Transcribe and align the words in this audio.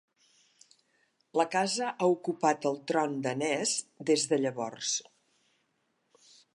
La 1.41 1.45
casa 1.57 1.91
ha 1.91 2.07
ocupat 2.15 2.67
el 2.71 2.81
tron 2.93 3.15
danès 3.29 3.77
des 4.11 4.27
de 4.33 4.43
llavors. 4.43 4.99